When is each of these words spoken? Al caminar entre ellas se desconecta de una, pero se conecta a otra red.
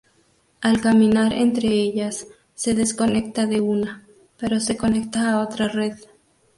Al 0.61 0.81
caminar 0.81 1.31
entre 1.31 1.67
ellas 1.67 2.25
se 2.55 2.73
desconecta 2.73 3.45
de 3.45 3.61
una, 3.61 4.03
pero 4.39 4.59
se 4.59 4.75
conecta 4.75 5.29
a 5.29 5.41
otra 5.43 5.67
red. 5.67 5.93